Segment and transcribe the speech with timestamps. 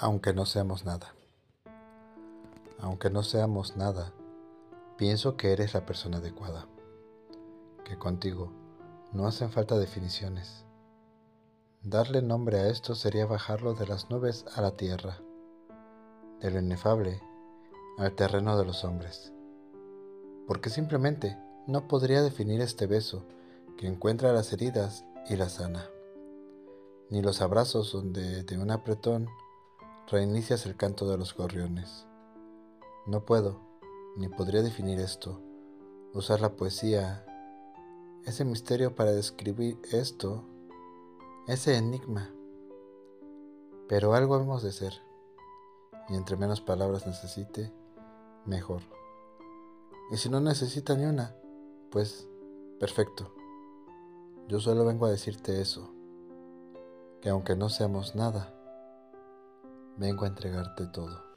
[0.00, 1.12] Aunque no seamos nada.
[2.78, 4.12] Aunque no seamos nada,
[4.96, 6.68] pienso que eres la persona adecuada.
[7.84, 8.52] Que contigo
[9.12, 10.64] no hacen falta definiciones.
[11.82, 15.18] Darle nombre a esto sería bajarlo de las nubes a la tierra,
[16.38, 17.20] de lo inefable
[17.98, 19.32] al terreno de los hombres.
[20.46, 21.36] Porque simplemente
[21.66, 23.24] no podría definir este beso
[23.76, 25.90] que encuentra las heridas y las sana,
[27.10, 29.28] ni los abrazos donde de un apretón
[30.10, 32.06] reinicias el canto de los gorriones.
[33.06, 33.60] No puedo,
[34.16, 35.42] ni podría definir esto,
[36.14, 37.26] usar la poesía,
[38.24, 40.44] ese misterio para describir esto,
[41.46, 42.30] ese enigma.
[43.86, 44.94] Pero algo hemos de ser,
[46.08, 47.70] y entre menos palabras necesite,
[48.46, 48.80] mejor.
[50.10, 51.36] Y si no necesita ni una,
[51.90, 52.26] pues
[52.80, 53.34] perfecto.
[54.48, 55.92] Yo solo vengo a decirte eso,
[57.20, 58.57] que aunque no seamos nada,
[59.98, 61.27] vengo a entregarte todo.